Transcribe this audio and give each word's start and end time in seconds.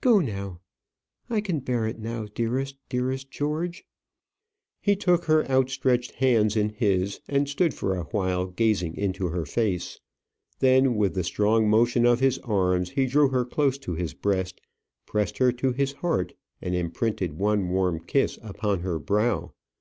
Go 0.00 0.20
now. 0.20 0.60
I 1.28 1.40
can 1.40 1.58
bear 1.58 1.88
it 1.88 1.98
now; 1.98 2.26
dearest, 2.32 2.76
dearest 2.88 3.32
George." 3.32 3.84
He 4.80 4.94
took 4.94 5.24
her 5.24 5.44
outstretched 5.50 6.12
hands 6.12 6.56
in 6.56 6.68
his, 6.68 7.18
and 7.26 7.48
stood 7.48 7.74
for 7.74 7.96
awhile 7.96 8.46
gazing 8.46 8.96
into 8.96 9.30
her 9.30 9.44
face. 9.44 9.98
Then, 10.60 10.94
with 10.94 11.14
the 11.16 11.24
strong 11.24 11.68
motion 11.68 12.06
of 12.06 12.20
his 12.20 12.38
arms, 12.44 12.90
he 12.90 13.06
drew 13.06 13.30
her 13.30 13.44
close 13.44 13.76
to 13.78 13.94
his 13.94 14.14
breast, 14.14 14.60
pressed 15.04 15.38
her 15.38 15.50
to 15.50 15.72
his 15.72 15.94
heart, 15.94 16.34
and 16.60 16.76
imprinted 16.76 17.32
one 17.40 17.68
warm 17.68 17.98
kiss 18.04 18.38
upon 18.40 18.82
her 18.82 19.00
brow. 19.00 19.52